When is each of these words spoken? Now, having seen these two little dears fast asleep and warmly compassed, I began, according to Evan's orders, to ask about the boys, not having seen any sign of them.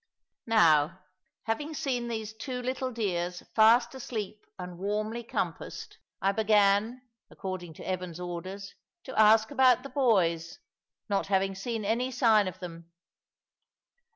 Now, 0.47 1.01
having 1.43 1.75
seen 1.75 2.07
these 2.07 2.33
two 2.33 2.63
little 2.63 2.91
dears 2.91 3.43
fast 3.55 3.93
asleep 3.93 4.47
and 4.57 4.79
warmly 4.79 5.23
compassed, 5.23 5.99
I 6.23 6.31
began, 6.31 7.03
according 7.29 7.75
to 7.75 7.87
Evan's 7.87 8.19
orders, 8.19 8.73
to 9.03 9.13
ask 9.15 9.51
about 9.51 9.83
the 9.83 9.89
boys, 9.89 10.57
not 11.07 11.27
having 11.27 11.53
seen 11.53 11.85
any 11.85 12.09
sign 12.09 12.47
of 12.47 12.57
them. 12.59 12.89